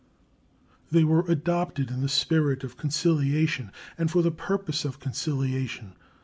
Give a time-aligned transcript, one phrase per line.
[0.89, 5.93] They were adopted in the spirit of conciliation and for the purpose of conciliation.